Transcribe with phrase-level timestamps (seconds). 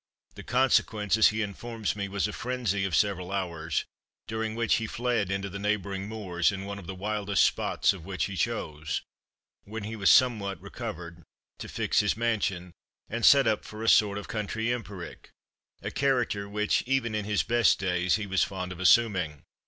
[0.33, 3.85] The consequence, as he informs me, was a frenzy of several hours,
[4.25, 8.03] during which he fled into the neighbouring moors, in one of the wildest spots of
[8.03, 9.03] which he chose,
[9.63, 11.21] when he was somewhat recovered,
[11.59, 12.73] to fix his mansion,
[13.09, 15.29] and set up for a sort of country empiric,
[15.83, 19.43] a character which, even in his best days, he was fond of assuming.